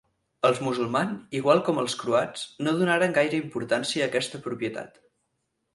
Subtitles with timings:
[0.47, 5.01] Els musulmans, igual com els croats, no donaren gaire importància a aquesta propietat.